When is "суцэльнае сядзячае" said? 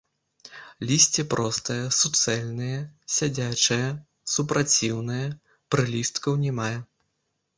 1.97-3.85